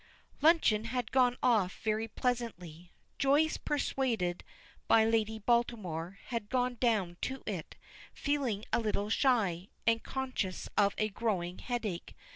Luncheon 0.41 0.85
has 0.85 1.03
gone 1.11 1.37
off 1.43 1.77
very 1.83 2.07
pleasantly. 2.07 2.91
Joyce, 3.19 3.57
persuaded 3.57 4.43
by 4.87 5.05
Lady 5.05 5.37
Baltimore, 5.37 6.17
had 6.29 6.49
gone 6.49 6.77
down 6.79 7.17
to 7.21 7.43
it, 7.45 7.75
feeling 8.11 8.65
a 8.73 8.79
little 8.79 9.11
shy, 9.11 9.67
and 9.85 10.01
conscious 10.01 10.67
of 10.75 10.95
a 10.97 11.09
growing 11.09 11.59
headache. 11.59 12.15